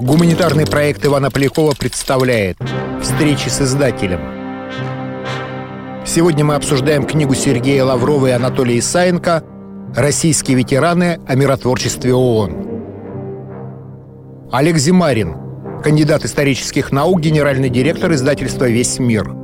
[0.00, 2.56] Гуманитарный проект Ивана Полякова представляет
[3.02, 4.20] «Встречи с издателем».
[6.06, 9.44] Сегодня мы обсуждаем книгу Сергея Лаврова и Анатолия Исаенко
[9.94, 14.48] «Российские ветераны о миротворчестве ООН».
[14.50, 15.36] Олег Зимарин,
[15.84, 19.39] кандидат исторических наук, генеральный директор издательства «Весь мир».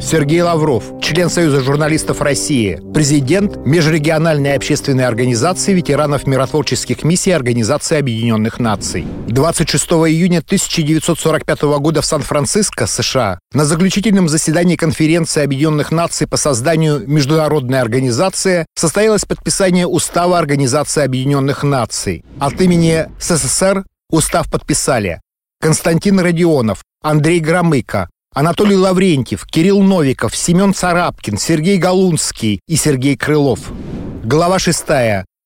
[0.00, 8.58] Сергей Лавров, член Союза журналистов России, президент Межрегиональной общественной организации ветеранов миротворческих миссий Организации Объединенных
[8.58, 9.06] Наций.
[9.28, 17.06] 26 июня 1945 года в Сан-Франциско, США, на заключительном заседании Конференции Объединенных Наций по созданию
[17.06, 22.24] международной организации состоялось подписание Устава Организации Объединенных Наций.
[22.38, 25.20] От имени СССР устав подписали
[25.60, 33.72] Константин Родионов, Андрей Громыко, Анатолий Лаврентьев, Кирилл Новиков, Семен Царапкин, Сергей Галунский и Сергей Крылов.
[34.22, 34.84] Глава 6.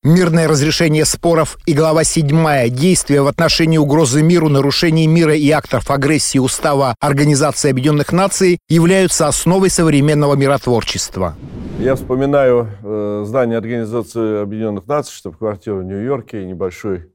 [0.03, 2.69] Мирное разрешение споров и глава 7.
[2.69, 9.29] Действия в отношении угрозы миру, нарушений мира и актов агрессии Устава Организации Объединенных Наций являются
[9.29, 11.37] основой современного миротворчества.
[11.79, 17.11] Я вспоминаю э, здание Организации Объединенных Наций, штаб-квартиру в Нью-Йорке, небольшой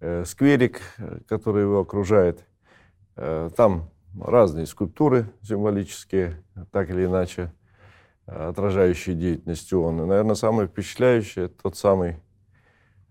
[0.00, 2.40] э, скверик, э, который его окружает.
[3.14, 3.88] Э, там
[4.20, 7.52] разные скульптуры символические, так или иначе,
[8.26, 10.02] отражающие деятельность ООН.
[10.02, 12.16] И, наверное, самое впечатляющее– тот самый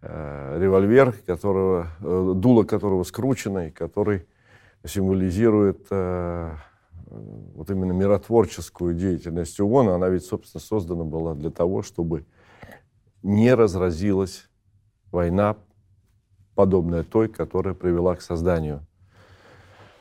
[0.02, 4.28] э, револьвер, которого, э, дуло которого скручено, и который
[4.84, 6.56] символизирует э,
[7.08, 9.90] вот именно миротворческую деятельность ООН.
[9.90, 12.26] Она ведь, собственно, создана была для того, чтобы
[13.24, 14.50] не разразилась
[15.12, 15.56] война,
[16.56, 18.95] подобная той, которая привела к созданию Э,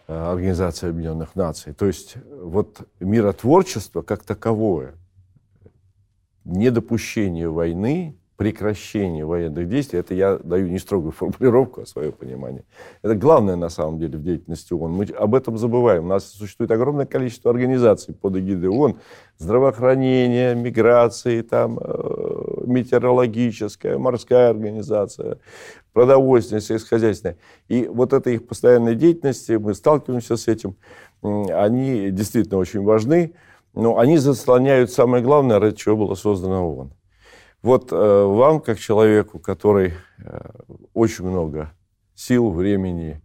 [0.07, 1.73] Организации Объединенных Наций.
[1.73, 4.95] То есть вот миротворчество как таковое,
[6.45, 12.65] недопущение войны, прекращение военных действий, это я даю не строгую формулировку, а свое понимание.
[13.03, 14.93] Это главное на самом деле в деятельности ООН.
[14.93, 16.05] Мы об этом забываем.
[16.05, 18.99] У нас существует огромное количество организаций под эгидой ООН.
[19.39, 22.14] Здравоохранение, миграции, там, э,
[22.67, 25.39] метеорологическая, морская организация,
[25.93, 27.39] продовольственная, сельскохозяйственная.
[27.69, 30.77] И вот эта их постоянная деятельность, мы сталкиваемся с этим,
[31.23, 33.35] они действительно очень важны,
[33.75, 36.93] но они заслоняют самое главное, ради чего было создано ООН.
[37.63, 40.51] Вот э, вам, как человеку, который э,
[40.93, 41.73] очень много
[42.15, 43.23] сил, времени,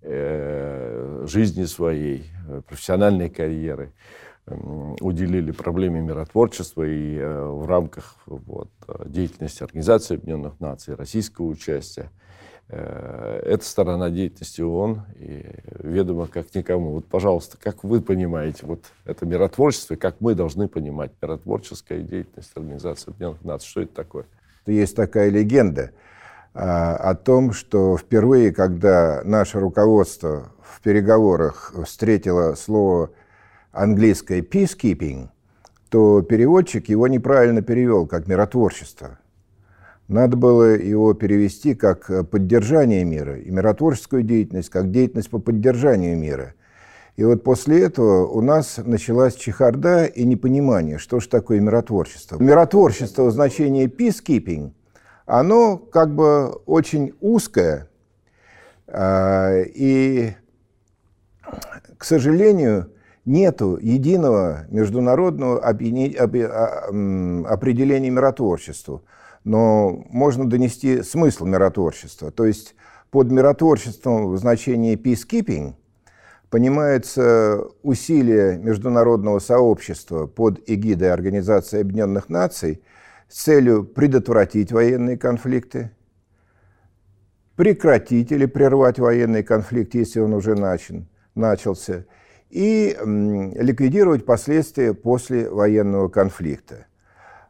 [0.00, 2.30] э, жизни своей,
[2.68, 3.92] профессиональной карьеры,
[4.46, 8.68] уделили проблеме миротворчества и э, в рамках вот,
[9.06, 12.10] деятельности Организации Объединенных Наций, российского участия.
[12.68, 15.46] Э, это сторона деятельности ООН и
[15.80, 16.92] ведомо как никому.
[16.92, 23.10] Вот, пожалуйста, как вы понимаете вот это миротворчество, как мы должны понимать миротворческая деятельность Организации
[23.10, 23.68] Объединенных Наций?
[23.68, 24.26] Что это такое?
[24.66, 25.90] Есть такая легенда
[26.54, 33.10] а, о том, что впервые, когда наше руководство в переговорах встретило слово
[33.74, 35.28] английское peacekeeping,
[35.90, 39.18] то переводчик его неправильно перевел как миротворчество.
[40.08, 46.54] Надо было его перевести как поддержание мира и миротворческую деятельность, как деятельность по поддержанию мира.
[47.16, 52.42] И вот после этого у нас началась чехарда и непонимание, что же такое миротворчество.
[52.42, 54.72] Миротворчество в значении peacekeeping,
[55.24, 57.88] оно как бы очень узкое,
[58.88, 60.32] а, и,
[61.96, 62.90] к сожалению,
[63.24, 69.04] нету единого международного а, определения миротворчеству.
[69.44, 72.30] Но можно донести смысл миротворчества.
[72.30, 72.76] То есть
[73.10, 75.74] под миротворчеством в значении peacekeeping
[76.50, 82.82] понимается усилие международного сообщества под эгидой Организации Объединенных Наций
[83.28, 85.90] с целью предотвратить военные конфликты,
[87.56, 92.06] прекратить или прервать военный конфликт, если он уже начан, начался,
[92.54, 96.86] и ликвидировать последствия после военного конфликта.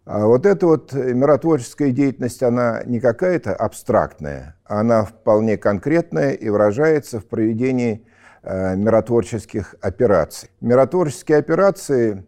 [0.07, 7.21] А вот эта вот миротворческая деятельность, она не какая-то абстрактная, она вполне конкретная и выражается
[7.21, 8.07] в проведении
[8.43, 10.51] э, миротворческих операций.
[10.63, 12.25] Миротворческие операции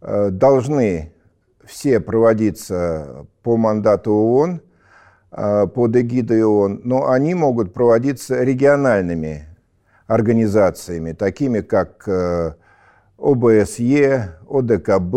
[0.00, 1.12] э, должны
[1.64, 4.60] все проводиться по мандату ООН,
[5.30, 9.47] э, под эгидой ООН, но они могут проводиться региональными
[10.08, 12.54] организациями, такими как э,
[13.18, 15.14] ОБСЕ, ОДКБ,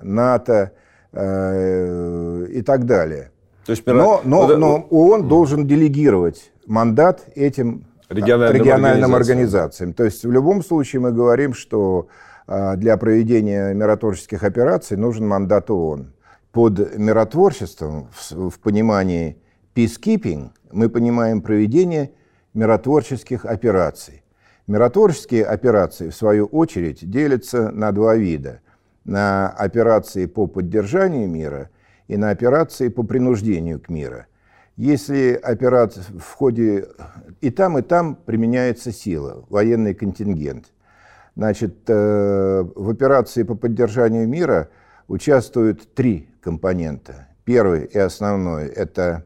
[0.00, 0.72] НАТО
[1.12, 3.32] э, и так далее.
[3.66, 9.90] То есть, но, но, но ООН должен делегировать мандат этим региональным, региональным организациям.
[9.90, 9.92] организациям.
[9.92, 12.06] То есть в любом случае мы говорим, что
[12.46, 16.14] э, для проведения миротворческих операций нужен мандат ООН.
[16.52, 19.36] Под миротворчеством в, в понимании
[19.74, 22.12] peacekeeping мы понимаем проведение
[22.54, 24.22] миротворческих операций.
[24.68, 28.60] Миротворческие операции, в свою очередь, делятся на два вида.
[29.04, 31.70] На операции по поддержанию мира
[32.06, 34.26] и на операции по принуждению к миру.
[34.76, 36.86] Если операция в ходе
[37.40, 40.66] и там, и там применяется сила, военный контингент.
[41.34, 44.68] Значит, э, в операции по поддержанию мира
[45.06, 47.28] участвуют три компонента.
[47.44, 49.24] Первый и основной– это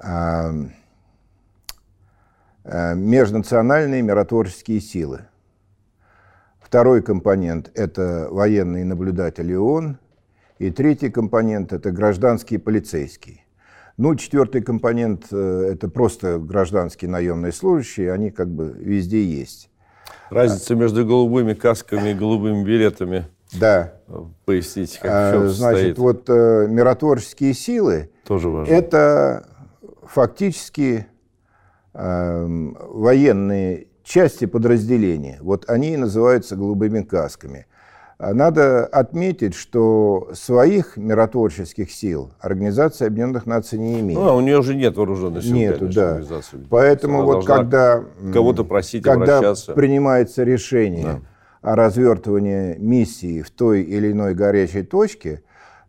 [0.00, 0.52] э,
[2.64, 5.26] межнациональные миротворческие силы.
[6.60, 9.98] Второй компонент– это военные наблюдатели ООН.
[10.58, 13.44] И третий компонент– это гражданские полицейские.
[13.96, 19.70] Ну, четвертый компонент э,– это просто гражданские наемные служащие, они как бы везде есть.
[20.30, 23.26] Разница между голубыми касками и голубыми билетами.
[23.52, 23.94] Да.
[24.44, 25.98] Поясните, как а, в чем Значит, состоит.
[25.98, 28.72] вот э, миротворческие силы Тоже важно.
[28.72, 29.46] это
[30.02, 31.13] фактически э,
[31.94, 35.38] военные части подразделения.
[35.40, 37.66] Вот они и называются голубыми касками.
[38.16, 44.20] А Надо отметить, что своих миротворческих сил Организация Объединенных Наций не имеет.
[44.20, 46.20] Ну, а у нее уже нет вооруженных сил, конечно, да.
[46.70, 49.72] Поэтому Она вот когда, кого-то просить когда обращаться.
[49.72, 51.22] принимается решение
[51.60, 55.42] о развертывании миссии в той или иной горячей точке,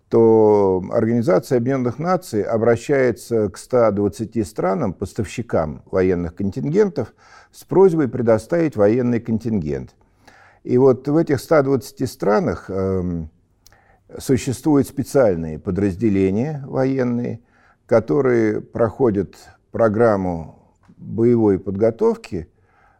[0.09, 7.13] то Организация Объединенных Наций обращается к 120 странам, поставщикам военных контингентов,
[7.51, 9.95] с просьбой предоставить военный контингент.
[10.63, 13.29] И вот в этих 120 странах эм,
[14.17, 17.41] существуют специальные подразделения военные,
[17.85, 19.35] которые проходят
[19.71, 22.54] программу боевой подготовки, э,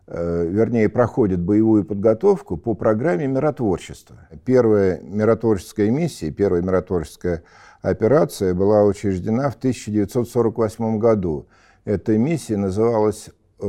[0.08, 4.18] вернее, проходят боевую подготовку по программе миротворчества.
[4.46, 7.44] Первая миротворческая миссия, первая миротворческая
[7.82, 11.48] операция была учреждена в 1948 году.
[11.86, 13.30] Эта миссия называлась
[13.60, 13.66] э,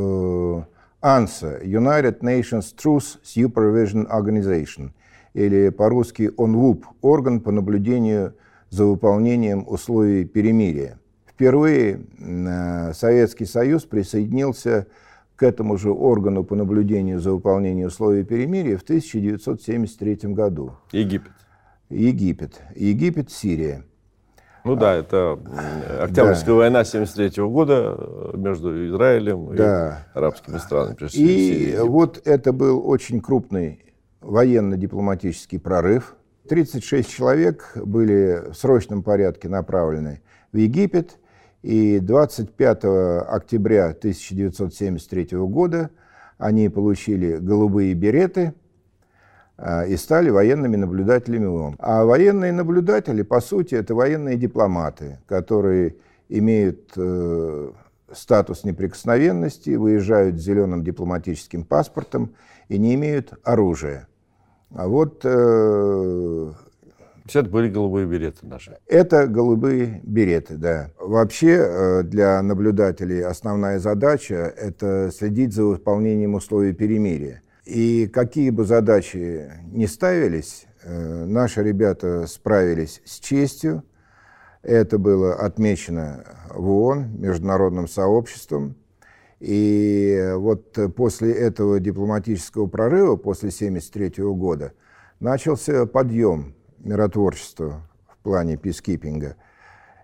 [1.02, 4.90] United Nations Truth Supervision Organization,
[5.34, 8.34] или по-русски ONWUP, орган по наблюдению
[8.70, 10.98] за выполнением условий перемирия.
[11.26, 14.88] Впервые э, Советский Союз присоединился к
[15.42, 20.72] этому же органу по наблюдению за выполнением условий перемирия в 1973 году.
[20.92, 21.32] Египет.
[21.90, 22.60] Египет.
[22.74, 23.84] Египет, Сирия.
[24.64, 30.06] Ну да, это м, Октябрьская война 73 года э, между Израилем Да.
[30.14, 30.96] и арабскими странами.
[31.12, 31.88] И Египтом.
[31.90, 33.84] вот это был очень крупный
[34.20, 36.16] военно-дипломатический прорыв.
[36.48, 40.22] 36 человек были в срочном порядке направлены
[40.52, 41.18] в Египет.
[41.62, 42.84] И 25
[43.28, 45.90] октября 1973 года
[46.38, 48.54] они получили голубые береты
[49.56, 51.76] а, и стали военными наблюдателями ООН.
[51.78, 55.96] А военные наблюдатели, по сути, это военные дипломаты, которые
[56.28, 57.70] имеют э,
[58.12, 62.34] статус неприкосновенности, выезжают с зеленым дипломатическим паспортом
[62.68, 64.08] и не имеют оружия.
[64.74, 66.52] А вот э,
[67.26, 68.78] Есть это были голубые береты наши.
[68.86, 70.90] это голубые береты, да.
[70.98, 77.42] Вообще э, для наблюдателей основная задача– это следить за выполнением условий перемирия.
[77.64, 83.82] И какие бы задачи ни ставились, э, наши ребята справились с честью.
[84.62, 88.76] Это было отмечено в ООН, международным сообществом.
[89.40, 94.72] И вот после этого дипломатического прорыва, после 1973 года,
[95.18, 99.36] начался подъем миротворчества в плане пискипинга.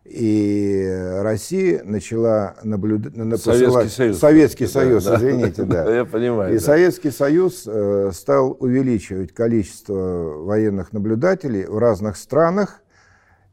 [0.05, 0.85] И
[1.21, 3.15] Россия начала наблюдать...
[3.41, 4.19] Советский Союз.
[4.19, 5.17] Советский Да, Союз, да.
[5.17, 5.95] извините, да.
[5.95, 6.55] Я понимаю.
[6.55, 6.65] И да.
[6.65, 12.83] Советский Союз э, стал увеличивать количество военных наблюдателей в разных странах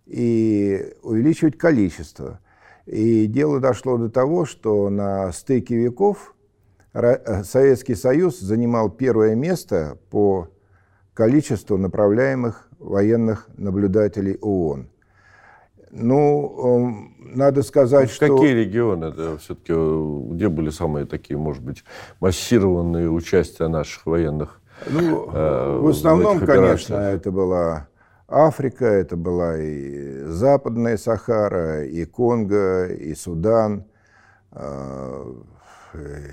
[0.07, 2.39] и увеличивать количество.
[2.88, 6.33] И дело дошло до того, что на стыке веков
[6.93, 10.49] э, Советский Союз занимал первое место по
[11.13, 14.88] количеству направляемых военных наблюдателей ООН.
[15.91, 18.27] Ну, эм, надо сказать, В что...
[18.27, 19.74] Какие регионы это все-таки,
[20.33, 21.83] где были самые такие, может быть,
[22.19, 24.62] массированные участия наших военных?
[24.89, 27.88] Ну, э, в основном, этих конечно, это была
[28.27, 33.86] Африка, это была и Западная Сахара, и Конго, и Судан,
[34.51, 35.33] э,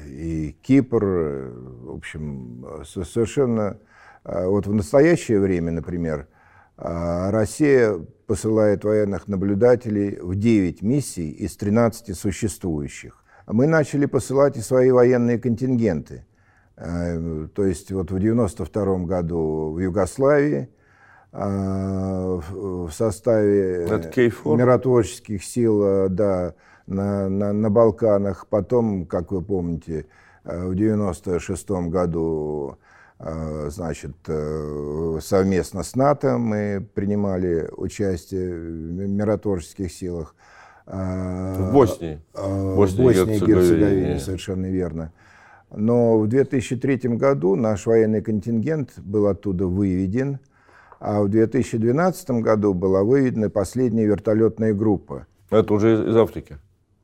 [0.07, 1.03] и Кипр.
[1.05, 3.79] В общем, со- совершенно...
[4.25, 6.36] э, Вот в настоящее время, например, э,
[6.77, 13.25] Россия посылает военных наблюдателей в 9 миссий из 13 существующих.
[13.47, 16.27] Мы начали посылать и свои военные контингенты.
[16.77, 20.69] Э, То есть вот в 92 году в Югославии,
[21.33, 26.55] а, в составе миротворческих сил да,
[26.87, 28.47] на, на, на Балканах.
[28.49, 30.07] Потом, как вы помните,
[30.45, 32.79] в 1996 году
[33.19, 40.35] значит, э, совместно с НАТО мы принимали участие в миротворческих силах.
[40.87, 42.21] В Боснии.
[42.35, 45.13] В Боснии, Боснии и Герцеговине, совершенно верно.
[45.75, 50.39] Но в 2003 году наш военный контингент был оттуда выведен,
[51.01, 55.27] а в 2012 году была выведена последняя вертолетная группа.
[55.51, 56.59] Это уже из Африки?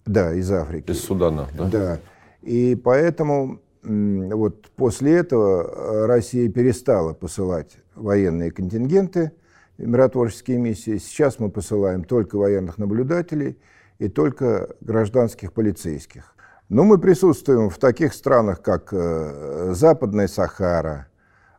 [0.06, 0.90] Да, из Африки.
[0.90, 1.68] Из Судана, да?
[1.68, 1.98] Да.
[2.42, 9.32] И поэтому вот после этого э, Россия перестала посылать военные контингенты,
[9.78, 10.98] миротворческие миссии.
[10.98, 13.58] Сейчас мы посылаем только военных наблюдателей
[13.98, 16.34] и только гражданских полицейских.
[16.68, 21.08] Но мы присутствуем в таких странах, как э, Западная Сахара,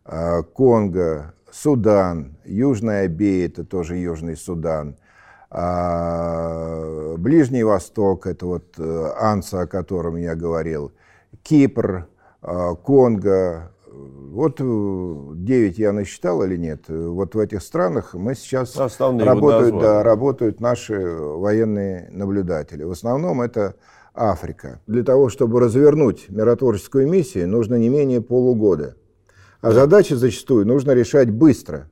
[0.06, 4.98] э, Конго, Судан, Южная Абей, это тоже Южный Судан,
[5.52, 10.94] а, Ближний Восток, это вот Анса, о котором я говорил,
[11.44, 12.08] Кипр,
[12.44, 16.90] Конго, вот 9 я насчитал или нет.
[16.90, 22.84] Вот в этих странах мы сейчас Основные работают, да, работают наши военные наблюдатели.
[22.84, 23.76] В основном это
[24.14, 24.82] Африка.
[24.88, 28.96] Для того, чтобы развернуть миротворческую миссию, нужно не менее полугода.
[29.62, 31.90] А задачи зачастую нужно решать быстро.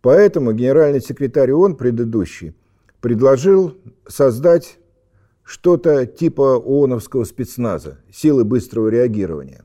[0.00, 2.54] Поэтому генеральный секретарь ООН предыдущий
[3.00, 3.74] предложил
[4.08, 4.78] создать
[5.50, 9.64] что-то типа ООНовского спецназа, силы быстрого реагирования.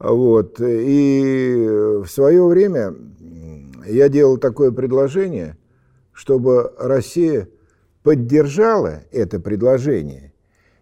[0.00, 0.60] Вот.
[0.60, 1.64] И
[2.04, 2.92] в свое время
[3.86, 5.56] я делал такое предложение,
[6.12, 7.48] чтобы Россия
[8.02, 10.32] поддержала это предложение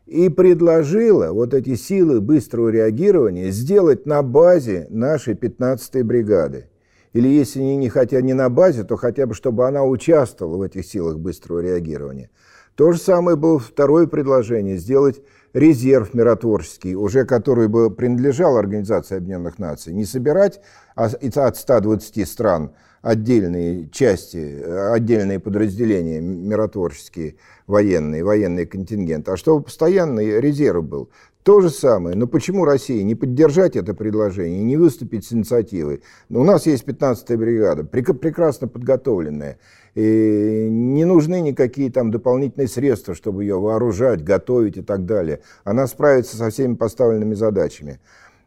[0.07, 6.71] и предложила вот эти силы быстрого реагирования сделать на базе нашей 15-й бригады.
[7.13, 10.63] Или если они не хотят не на базе, то хотя бы, чтобы она участвовала в
[10.63, 12.31] этих силах быстрого реагирования.
[12.75, 15.21] То же самое было второе предложение, сделать
[15.53, 19.93] резерв миротворческий, уже который бы принадлежал Организации Объединенных Наций.
[19.93, 20.61] Не собирать
[20.95, 24.63] от 120 стран отдельные части,
[24.93, 27.35] отдельные подразделения миротворческие,
[27.67, 31.11] военные, военный контингент, а чтобы постоянный резерв был.
[31.43, 32.17] То же самое.
[32.17, 36.03] Но почему России не поддержать это предложение, не выступить с инициативой?
[36.29, 39.59] Ну, у нас есть 15-я бригада, прекрасно подготовленная.
[39.95, 45.41] И не нужны никакие там дополнительные средства, чтобы ее вооружать, готовить и так далее.
[45.65, 48.01] Она справится со всеми поставленными задачами.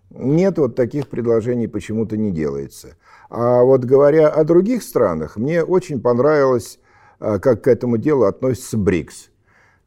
[0.09, 2.95] Нет, вот таких предложений почему-то не делается.
[3.29, 6.79] А вот говоря о других странах, мне очень понравилось,
[7.19, 9.29] а, как к этому делу относится БРИКС.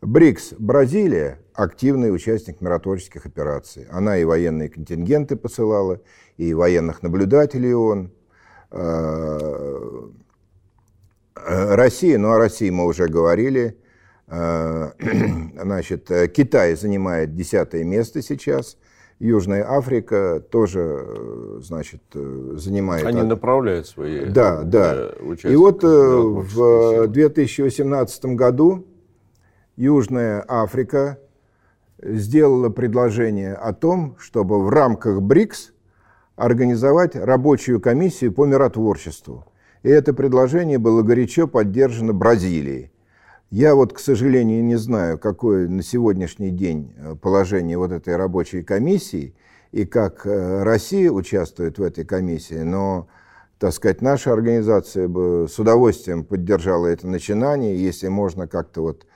[0.00, 3.86] БРИКС, Бразилия, активный участник миротворческих операций.
[3.90, 6.00] Она и военные контингенты посылала,
[6.36, 8.10] и военных наблюдателей ООН.
[8.70, 10.10] А,
[11.34, 13.76] Россия, ну о России мы уже говорили.
[14.26, 14.92] А,
[15.62, 18.76] значит, Китай занимает десятое место сейчас–
[19.20, 23.04] Южная Африка тоже, э, значит, э, занимает...
[23.04, 25.10] Они направляют свои Да, да.
[25.42, 28.86] И вот э, в 2018 году
[29.78, 31.20] Южная Африка
[32.02, 35.70] сделала предложение о том, чтобы в рамках БРИКС
[36.35, 39.47] организовать рабочую комиссию по миротворчеству.
[39.85, 42.90] И это предложение было горячо поддержано Бразилией.
[43.50, 48.64] Я вот, к сожалению, не знаю, какое на сегодняшний день э, положение вот этой рабочей
[48.64, 49.37] комиссии
[49.70, 53.06] и как э, Россия участвует в этой комиссии, но,
[53.61, 59.06] так сказать, наша организация бы с удовольствием поддержала это начинание, если можно как-то вот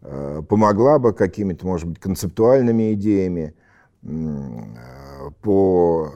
[0.00, 3.54] помогла бы какими-то, может быть, концептуальными идеями
[5.42, 6.12] по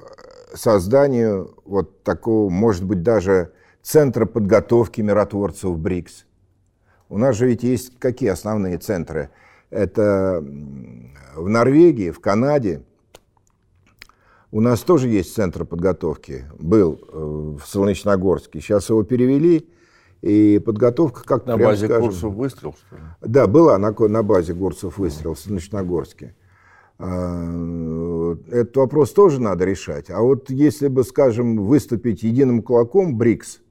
[0.54, 6.26] созданию вот такого, может быть, даже центра подготовки миротворцев БРИКС.
[7.08, 9.30] У нас же ведь есть какие основные центры?
[9.70, 10.42] Это
[11.34, 12.82] в Норвегии, в Канаде.
[14.50, 16.44] У нас тоже есть центр подготовки.
[16.58, 18.60] Был э, в Солнечногорске.
[18.60, 19.68] Сейчас его перевели.
[20.22, 23.02] И подготовка как На базе скажем, курсов выстрел, что ли?
[23.20, 26.34] Да, была на, на базе курсов выстрел в Солнечногорске.
[26.98, 30.10] А, этот вопрос тоже надо решать.
[30.10, 33.62] А вот если бы, скажем, выступить единым кулаком БРИКС,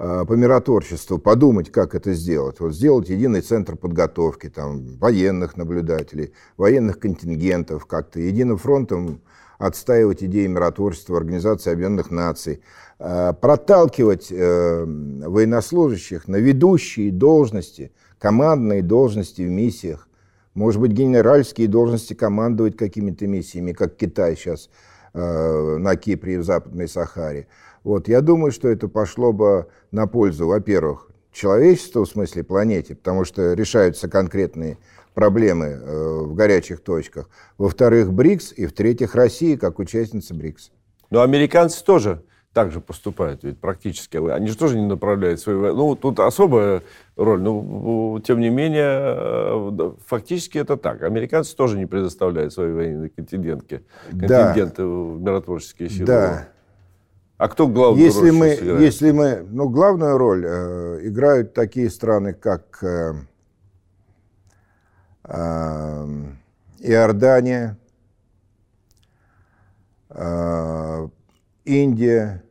[0.00, 2.60] Э, по миротворчеству, подумать, как это сделать.
[2.60, 9.20] Вот сделать единый центр подготовки там, военных наблюдателей, военных контингентов, как-то единым фронтом
[9.58, 12.62] отстаивать идеи миротворчества Организации Объединенных Наций,
[12.98, 20.08] проталкивать э, военнослужащих на ведущие должности, командные должности в миссиях,
[20.54, 24.68] может быть, генеральские должности командовать какими-то миссиями, как Китай сейчас
[25.14, 27.46] э, на Кипре и в Западной Сахаре.
[27.84, 33.24] Вот, я думаю, что это пошло бы на пользу, во-первых, человечеству, в смысле планете, потому
[33.24, 34.78] что решаются конкретные
[35.14, 37.28] проблемы э, в горячих точках.
[37.56, 40.72] Во-вторых, БРИКС, и в-третьих, Россия как участница БРИКС.
[41.10, 44.16] Но американцы тоже так же поступают, ведь практически.
[44.16, 45.56] Они же тоже не направляют свои...
[45.56, 46.82] Ну, тут особая
[47.16, 51.02] роль, но, тем не менее, э, фактически это так.
[51.02, 54.88] Американцы тоже не предоставляют свои военные контингенты, контингенты да.
[54.88, 56.06] в миротворческие силы.
[56.06, 56.48] Да.
[57.36, 58.46] А кто главную если роль мы,
[58.80, 59.46] Если мы...
[59.48, 63.12] Ну, главную роль э, играют такие страны, как э,
[65.22, 66.06] э,
[66.80, 67.78] Иордания,
[70.10, 71.08] э,
[71.68, 72.42] Индия,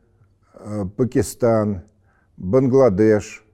[0.60, 1.82] Э, Пакистан,
[2.36, 3.44] Бангладеш,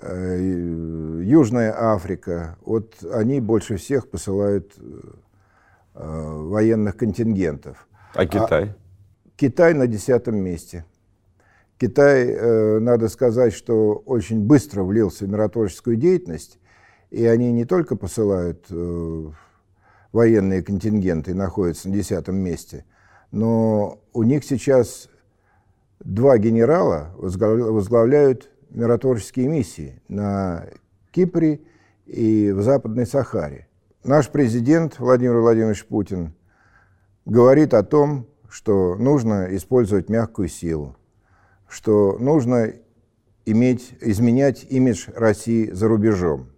[0.00, 4.82] э, Южная Африка, вот они больше всех посылают э,
[5.94, 7.88] военных контингентов.
[8.14, 8.64] А Китай?
[8.64, 8.76] А
[9.36, 10.84] Китай на десятом месте.
[11.78, 16.58] Китай, надо сказать, что очень быстро влился в миротворческую деятельность,
[17.08, 18.66] и они не только посылают
[20.12, 22.84] военные контингенты и находятся на десятом месте,
[23.30, 25.08] но у них сейчас
[26.00, 30.66] два генерала возглавляют миротворческие миссии на
[31.10, 31.60] Кипре
[32.06, 33.68] и в Западной Сахаре.
[34.04, 36.34] Наш президент Владимир Владимирович Путин
[37.26, 40.96] говорит о том, что нужно использовать мягкую силу,
[41.68, 42.72] что нужно
[43.44, 46.48] иметь, изменять имидж России за рубежом.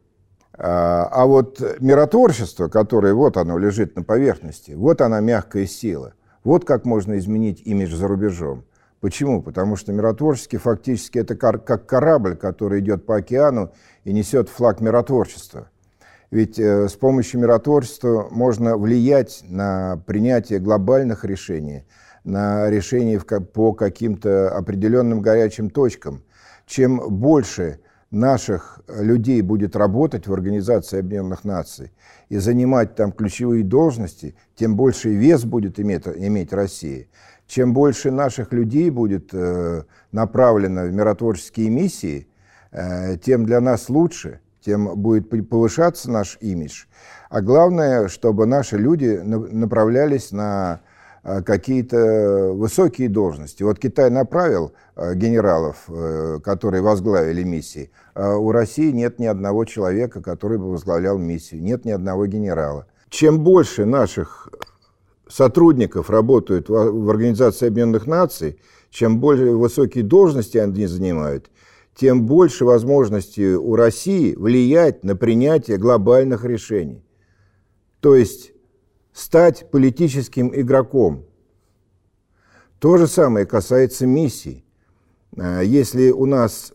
[0.55, 6.14] А, а вот миротворчество, которое вот оно лежит на поверхности, вот она мягкая сила,
[6.45, 8.65] вот как можно изменить имидж за рубежом.
[9.01, 9.43] Почему?
[9.43, 13.73] Потому что миротворческий фактически это как корабль, который идет по океану
[14.05, 15.69] и несет флаг миротворчества.
[16.31, 21.85] Ведь э, с помощью миротворчества можно влиять на принятие глобальных решений,
[22.25, 26.23] на решения по каким-то определенным горячим точкам.
[26.65, 27.81] Чем больше
[28.12, 31.92] наших людей будет работать в Организации Объединенных Наций
[32.28, 37.07] и занимать там ключевые должности, тем больше вес будет иметь, иметь Россия
[37.52, 42.26] чем больше наших людей будет э, направлено в миротворческие миссии,
[42.71, 46.84] э, тем для нас лучше, тем будет повышаться наш имидж.
[47.28, 50.92] А главное, чтобы наши люди направлялись на э,
[51.23, 53.63] какие-то высокие должности.
[53.63, 55.89] Вот Китай направил генералов,
[56.43, 57.91] которые возглавили миссии.
[58.15, 61.63] А у России нет ни одного человека, который бы возглавлял миссию.
[61.63, 62.87] Нет ни одного генерала.
[63.08, 64.49] Чем больше наших
[65.28, 68.58] сотрудников работают в Организации Объединенных Наций,
[68.91, 71.50] чем более высокие должности они занимают,
[71.95, 77.04] тем больше возможностей у России влиять на принятие глобальных решений.
[78.00, 78.51] То есть
[79.13, 81.27] стать политическим игроком.
[82.79, 84.65] То же самое касается миссий.
[85.37, 86.73] А, если у нас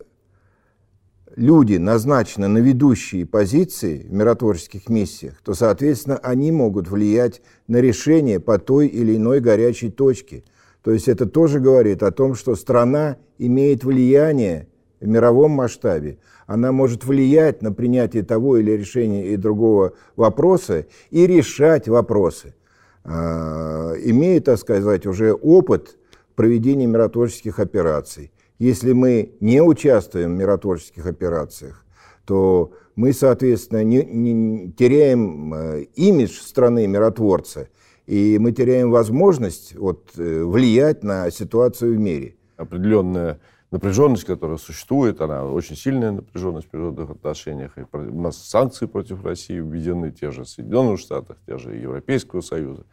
[1.35, 8.39] люди назначены на ведущие позиции в миротворческих миссиях, то, соответственно, они могут влиять на решение
[8.39, 10.43] по той или иной горячей точке.
[10.81, 14.67] То есть это тоже говорит о том, что страна имеет влияние
[14.99, 16.19] в мировом масштабе.
[16.45, 22.55] Она может влиять на принятие того или решения и другого вопроса и решать вопросы.
[23.03, 25.97] А, имеет, так сказать, уже опыт
[26.35, 28.31] проведения миротворческих операций.
[28.59, 31.85] Если мы не участвуем в миротворческих операциях,
[32.25, 37.69] то мы, соответственно, не, не теряем э, имидж страны миротворца,
[38.07, 42.35] и мы теряем возможность вот, э, влиять на ситуацию в мире.
[42.57, 43.39] Определенная
[43.71, 47.77] напряженность, которая существует, она очень сильная напряженность в международных отношениях.
[47.77, 52.85] И у нас санкции против России введены те же Соединенных Штатах, те же Европейского Союза.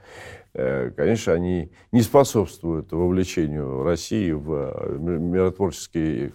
[0.53, 6.33] Э, конечно, они не способствуют вовлечению России в э, миротворческие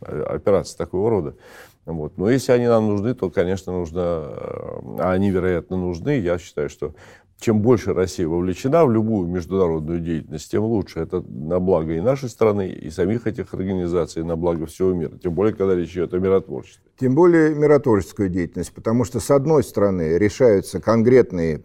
[0.00, 1.36] э, операции такого рода.
[1.84, 2.16] Вот.
[2.16, 6.20] Но если они нам нужны, то, конечно, нужно, а они, вероятно, нужны.
[6.20, 6.94] Я считаю, что
[7.42, 11.00] чем больше Россия вовлечена в любую международную деятельность, тем лучше.
[11.00, 15.18] Это на благо и нашей страны, и самих этих организаций, на благо всего мира.
[15.18, 16.82] Тем более, когда речь идет о миротворчестве.
[16.98, 21.64] Тем более миротворческую деятельность, потому что, с одной стороны, решаются конкретные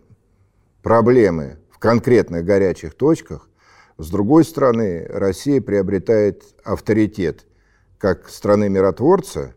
[0.81, 3.47] проблемы в конкретных горячих точках,
[3.99, 7.45] с другой стороны, Россия приобретает авторитет
[7.97, 9.55] как страны миротворца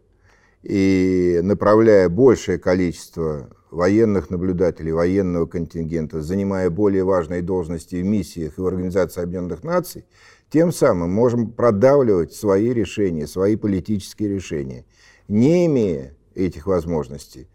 [0.62, 8.60] и направляя большее количество военных наблюдателей, военного контингента, занимая более важные должности в миссиях и
[8.60, 10.04] в Организации Объединенных Наций,
[10.50, 14.84] тем самым можем продавливать свои решения, свои политические решения.
[15.28, 17.48] Не имея этих возможностей,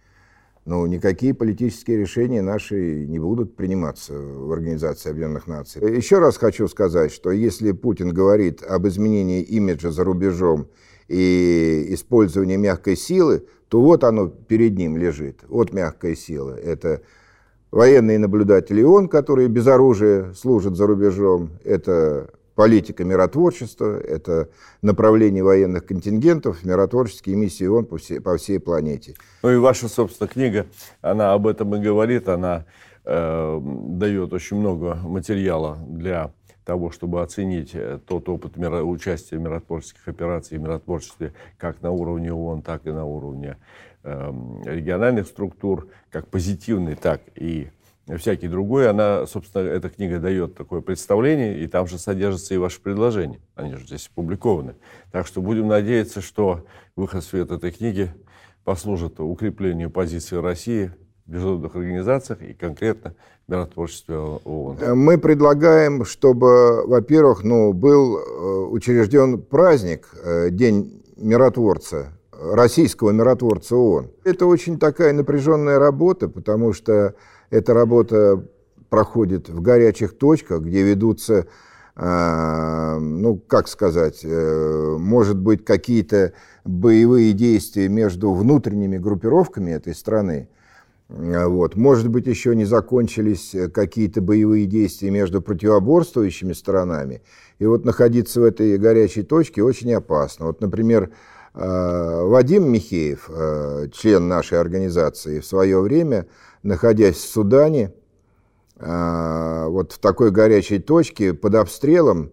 [0.65, 5.95] ну, никакие политические решения наши не будут приниматься в Организации Объединенных Наций.
[5.95, 10.67] Еще раз хочу сказать, что если Путин говорит об изменении имиджа за рубежом
[11.07, 15.41] и использовании мягкой силы, то вот оно перед ним лежит.
[15.49, 16.55] Вот мягкая сила.
[16.55, 17.01] Это
[17.71, 21.49] военные наблюдатели ООН, которые без оружия служат за рубежом.
[21.65, 24.47] Это политика миротворчества, это
[24.81, 29.15] направление военных контингентов, миротворческие миссии ООН по всей, по всей планете.
[29.43, 30.67] Ну и ваша, собственно, книга,
[31.01, 32.63] она об этом и говорит, она
[33.03, 33.59] э,
[33.89, 36.31] дает очень много материала для
[36.65, 42.33] того, чтобы оценить э, тот опыт участия в миротворческих операциях и миротворчестве как на уровне
[42.33, 43.57] ООН, так и на уровне
[44.03, 44.33] э,
[44.65, 47.69] региональных структур, как позитивный, так и
[48.17, 52.81] всякий другой, она, собственно, эта книга дает такое представление, и там же содержатся и ваши
[52.81, 53.39] предложения.
[53.55, 54.75] Они же здесь опубликованы.
[55.11, 58.11] Так что будем надеяться, что выход в свет этой книги
[58.63, 60.91] послужит укреплению позиции России
[61.27, 63.15] международных организациях и конкретно
[63.47, 64.77] миротворчестве ООН.
[64.95, 68.21] Мы предлагаем, чтобы, во-первых, ну, был э,
[68.69, 74.11] учрежден праздник, э, День миротворца, российского миротворца ООН.
[74.23, 77.15] Это очень такая напряженная работа, потому что
[77.49, 78.43] эта работа
[78.89, 81.47] проходит в горячих точках, где ведутся,
[81.95, 86.33] э, ну, как сказать, э, может быть, какие-то
[86.63, 90.49] боевые действия между внутренними группировками этой страны.
[91.07, 91.75] Вот.
[91.75, 97.21] Может быть, еще не закончились какие-то боевые действия между противоборствующими сторонами.
[97.59, 100.47] И вот находиться в этой горячей точке очень опасно.
[100.47, 101.11] Вот, например,
[101.53, 103.29] э, Вадим Михеев,
[103.93, 106.25] член нашей организации, в свое время
[106.65, 107.93] находясь в Судане,
[108.77, 112.31] а, вот в такой горячей точке под обстрелом,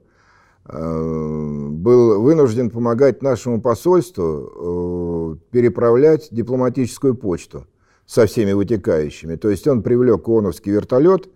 [0.64, 7.66] а, был вынужден помогать нашему посольству э, переправлять дипломатическую почту
[8.06, 9.36] со всеми вытекающими.
[9.36, 11.28] То есть он привлек ООНовский вертолет,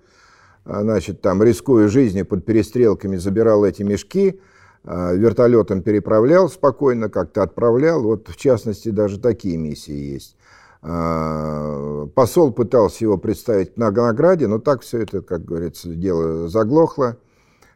[0.65, 4.41] а, значит, там, рискуя жизнью под перестрелками, забирал эти мешки,
[4.85, 8.03] вертолетом переправлял спокойно, как-то отправлял.
[8.03, 10.37] Вот, в частности, даже такие миссии есть.
[10.83, 17.17] А, посол пытался его представить на награде, но так все это, как говорится, дело заглохло.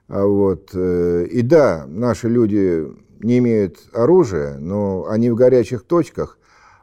[0.07, 0.71] А вот.
[0.75, 2.87] Э, и да, наши люди
[3.21, 6.39] не имеют оружия, но они в горячих точках,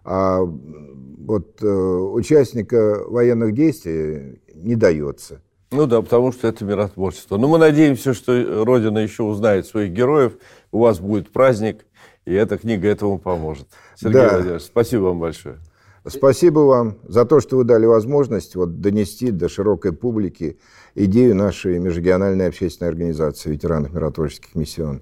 [0.10, 5.42] а вот э, участника военных действий не дается.
[5.70, 7.36] Ну да, потому что это миротворчество.
[7.36, 10.38] Но мы надеемся, что Родина еще узнает своих героев,
[10.72, 11.86] у вас будет праздник,
[12.26, 13.68] и эта книга этому поможет.
[13.98, 14.30] Сергей да.
[14.30, 15.58] Владимирович, спасибо вам большое.
[16.06, 20.58] Спасибо вам за то, что вы дали возможность вот, донести до широкой публики
[20.96, 25.02] идею нашей межрегиональной общественной организации ветеранов миротворческих миссион.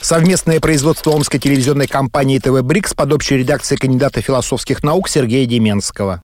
[0.00, 6.22] Совместное производство Омской телевизионной компании ТВ «Брикс» под общей редакцией кандидата философских наук Сергея Деменского.